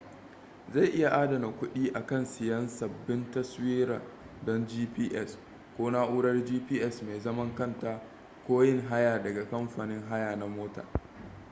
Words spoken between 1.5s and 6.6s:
kuɗi akan siyan sabbin taswira don gps ko na'urar